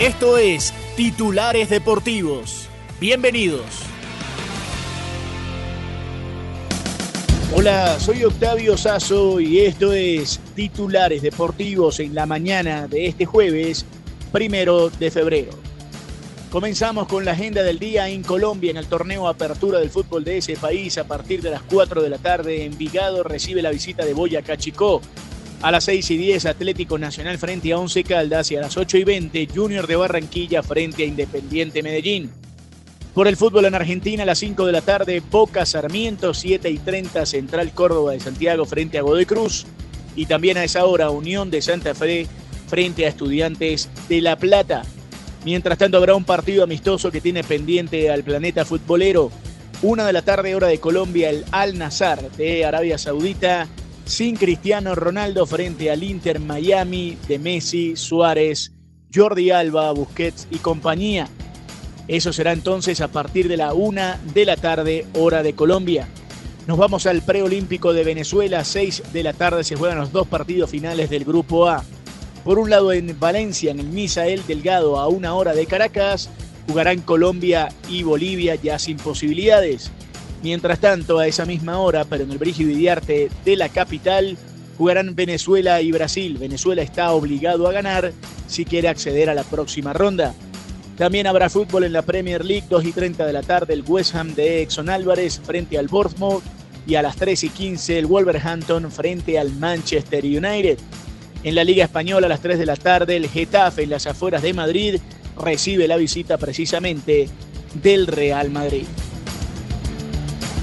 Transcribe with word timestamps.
Esto 0.00 0.38
es 0.38 0.72
Titulares 0.96 1.68
Deportivos. 1.68 2.70
Bienvenidos. 2.98 3.66
Hola, 7.54 8.00
soy 8.00 8.24
Octavio 8.24 8.78
Sazo 8.78 9.40
y 9.40 9.58
esto 9.58 9.92
es 9.92 10.40
Titulares 10.54 11.20
Deportivos 11.20 12.00
en 12.00 12.14
la 12.14 12.24
mañana 12.24 12.88
de 12.88 13.08
este 13.08 13.26
jueves, 13.26 13.84
primero 14.32 14.88
de 14.88 15.10
febrero. 15.10 15.50
Comenzamos 16.50 17.06
con 17.06 17.26
la 17.26 17.32
agenda 17.32 17.62
del 17.62 17.78
día 17.78 18.08
en 18.08 18.22
Colombia 18.22 18.70
en 18.70 18.78
el 18.78 18.86
torneo 18.86 19.28
Apertura 19.28 19.80
del 19.80 19.90
fútbol 19.90 20.24
de 20.24 20.38
ese 20.38 20.56
país. 20.56 20.96
A 20.96 21.06
partir 21.06 21.42
de 21.42 21.50
las 21.50 21.60
4 21.64 22.00
de 22.00 22.08
la 22.08 22.16
tarde, 22.16 22.64
Envigado 22.64 23.22
recibe 23.22 23.60
la 23.60 23.70
visita 23.70 24.06
de 24.06 24.14
Boyacá 24.14 24.56
Chicó. 24.56 25.02
A 25.62 25.70
las 25.70 25.84
6 25.84 26.10
y 26.12 26.16
10, 26.16 26.46
Atlético 26.46 26.98
Nacional 26.98 27.36
frente 27.36 27.72
a 27.72 27.78
Once 27.78 28.02
Caldas 28.02 28.50
y 28.50 28.56
a 28.56 28.62
las 28.62 28.78
8 28.78 28.96
y 28.96 29.04
20, 29.04 29.48
Junior 29.54 29.86
de 29.86 29.96
Barranquilla 29.96 30.62
frente 30.62 31.02
a 31.02 31.06
Independiente 31.06 31.82
Medellín. 31.82 32.30
Por 33.12 33.28
el 33.28 33.36
fútbol 33.36 33.66
en 33.66 33.74
Argentina, 33.74 34.22
a 34.22 34.26
las 34.26 34.38
5 34.38 34.64
de 34.64 34.72
la 34.72 34.80
tarde, 34.80 35.22
Boca 35.30 35.66
Sarmiento, 35.66 36.32
7 36.32 36.70
y 36.70 36.78
30, 36.78 37.26
Central 37.26 37.72
Córdoba 37.74 38.12
de 38.12 38.20
Santiago 38.20 38.64
frente 38.64 38.96
a 38.96 39.02
Godoy 39.02 39.26
Cruz. 39.26 39.66
Y 40.16 40.24
también 40.24 40.56
a 40.56 40.64
esa 40.64 40.86
hora, 40.86 41.10
Unión 41.10 41.50
de 41.50 41.60
Santa 41.60 41.94
Fe 41.94 42.26
frente 42.68 43.04
a 43.04 43.08
Estudiantes 43.08 43.90
de 44.08 44.22
La 44.22 44.36
Plata. 44.36 44.82
Mientras 45.44 45.76
tanto, 45.76 45.98
habrá 45.98 46.14
un 46.14 46.24
partido 46.24 46.64
amistoso 46.64 47.10
que 47.10 47.20
tiene 47.20 47.44
pendiente 47.44 48.10
al 48.10 48.24
planeta 48.24 48.64
futbolero. 48.64 49.30
Una 49.82 50.06
de 50.06 50.14
la 50.14 50.22
tarde, 50.22 50.54
hora 50.54 50.68
de 50.68 50.80
Colombia, 50.80 51.28
el 51.28 51.44
Al 51.50 51.76
Nazar 51.76 52.30
de 52.32 52.64
Arabia 52.64 52.96
Saudita, 52.96 53.68
sin 54.04 54.36
Cristiano 54.36 54.94
Ronaldo 54.94 55.46
frente 55.46 55.90
al 55.90 56.02
Inter 56.02 56.40
Miami 56.40 57.16
de 57.28 57.38
Messi, 57.38 57.96
Suárez, 57.96 58.72
Jordi 59.14 59.50
Alba, 59.50 59.92
Busquets 59.92 60.46
y 60.50 60.56
compañía. 60.56 61.28
Eso 62.08 62.32
será 62.32 62.52
entonces 62.52 63.00
a 63.00 63.08
partir 63.08 63.48
de 63.48 63.56
la 63.56 63.72
una 63.72 64.20
de 64.34 64.44
la 64.44 64.56
tarde, 64.56 65.06
hora 65.14 65.42
de 65.42 65.54
Colombia. 65.54 66.08
Nos 66.66 66.78
vamos 66.78 67.06
al 67.06 67.22
preolímpico 67.22 67.92
de 67.92 68.04
Venezuela. 68.04 68.64
Seis 68.64 69.02
de 69.12 69.22
la 69.22 69.32
tarde 69.32 69.64
se 69.64 69.76
juegan 69.76 69.98
los 69.98 70.12
dos 70.12 70.26
partidos 70.28 70.70
finales 70.70 71.10
del 71.10 71.24
Grupo 71.24 71.68
A. 71.68 71.84
Por 72.44 72.58
un 72.58 72.70
lado 72.70 72.92
en 72.92 73.18
Valencia, 73.18 73.70
en 73.70 73.80
el 73.80 73.86
Misael 73.86 74.42
Delgado, 74.46 74.98
a 74.98 75.08
una 75.08 75.34
hora 75.34 75.52
de 75.52 75.66
Caracas, 75.66 76.30
jugarán 76.66 77.00
Colombia 77.00 77.68
y 77.88 78.02
Bolivia 78.02 78.54
ya 78.54 78.78
sin 78.78 78.96
posibilidades. 78.96 79.90
Mientras 80.42 80.78
tanto, 80.78 81.18
a 81.18 81.26
esa 81.26 81.44
misma 81.44 81.78
hora, 81.78 82.04
pero 82.04 82.24
en 82.24 82.30
el 82.30 82.38
Brígido 82.38 82.70
Idiarte 82.70 83.30
de 83.44 83.56
la 83.56 83.68
capital, 83.68 84.38
jugarán 84.78 85.14
Venezuela 85.14 85.82
y 85.82 85.92
Brasil. 85.92 86.38
Venezuela 86.38 86.80
está 86.82 87.12
obligado 87.12 87.68
a 87.68 87.72
ganar 87.72 88.12
si 88.46 88.64
quiere 88.64 88.88
acceder 88.88 89.28
a 89.28 89.34
la 89.34 89.44
próxima 89.44 89.92
ronda. 89.92 90.34
También 90.96 91.26
habrá 91.26 91.48
fútbol 91.50 91.84
en 91.84 91.92
la 91.92 92.02
Premier 92.02 92.44
League, 92.44 92.66
2 92.68 92.84
y 92.84 92.92
30 92.92 93.26
de 93.26 93.32
la 93.32 93.42
tarde, 93.42 93.74
el 93.74 93.84
West 93.86 94.14
Ham 94.14 94.34
de 94.34 94.62
Exxon 94.62 94.88
Álvarez 94.88 95.40
frente 95.42 95.78
al 95.78 95.88
Bournemouth 95.88 96.42
y 96.86 96.94
a 96.94 97.02
las 97.02 97.16
3 97.16 97.44
y 97.44 97.48
15 97.50 97.98
el 97.98 98.06
Wolverhampton 98.06 98.90
frente 98.90 99.38
al 99.38 99.52
Manchester 99.52 100.24
United. 100.24 100.78
En 101.42 101.54
la 101.54 101.64
Liga 101.64 101.84
Española 101.84 102.26
a 102.26 102.30
las 102.30 102.40
3 102.40 102.58
de 102.58 102.66
la 102.66 102.76
tarde, 102.76 103.16
el 103.16 103.28
Getafe 103.28 103.82
en 103.82 103.90
las 103.90 104.06
afueras 104.06 104.42
de 104.42 104.52
Madrid 104.52 104.96
recibe 105.42 105.88
la 105.88 105.96
visita 105.96 106.36
precisamente 106.36 107.28
del 107.82 108.06
Real 108.06 108.50
Madrid. 108.50 108.84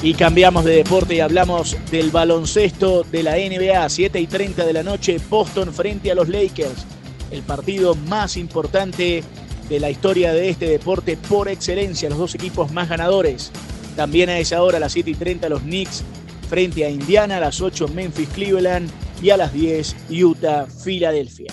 Y 0.00 0.14
cambiamos 0.14 0.64
de 0.64 0.76
deporte 0.76 1.16
y 1.16 1.20
hablamos 1.20 1.76
del 1.90 2.10
baloncesto 2.10 3.02
de 3.02 3.24
la 3.24 3.32
NBA, 3.32 3.88
7 3.88 4.20
y 4.20 4.26
30 4.28 4.64
de 4.64 4.72
la 4.72 4.84
noche, 4.84 5.18
Boston 5.28 5.74
frente 5.74 6.12
a 6.12 6.14
los 6.14 6.28
Lakers, 6.28 6.86
el 7.32 7.42
partido 7.42 7.96
más 7.96 8.36
importante 8.36 9.24
de 9.68 9.80
la 9.80 9.90
historia 9.90 10.32
de 10.32 10.50
este 10.50 10.66
deporte 10.66 11.16
por 11.16 11.48
excelencia, 11.48 12.08
los 12.08 12.18
dos 12.18 12.34
equipos 12.36 12.70
más 12.70 12.88
ganadores. 12.88 13.50
También 13.96 14.30
a 14.30 14.38
esa 14.38 14.62
hora, 14.62 14.76
a 14.76 14.80
las 14.80 14.92
7 14.92 15.10
y 15.10 15.14
30, 15.14 15.48
los 15.48 15.62
Knicks 15.62 16.04
frente 16.48 16.84
a 16.84 16.90
Indiana, 16.90 17.38
a 17.38 17.40
las 17.40 17.60
8 17.60 17.88
Memphis 17.88 18.28
Cleveland 18.28 18.88
y 19.20 19.30
a 19.30 19.36
las 19.36 19.52
10 19.52 19.96
Utah 20.10 20.66
Filadelfia. 20.66 21.52